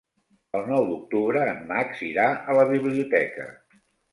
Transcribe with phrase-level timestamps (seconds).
[0.59, 3.47] El nou d'octubre en Max irà a la biblioteca.